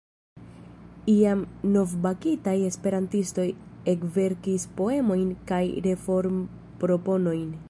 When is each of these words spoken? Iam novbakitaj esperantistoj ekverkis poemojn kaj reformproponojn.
Iam 1.11 1.43
novbakitaj 1.75 2.55
esperantistoj 2.71 3.47
ekverkis 3.95 4.67
poemojn 4.81 5.31
kaj 5.53 5.65
reformproponojn. 5.89 7.51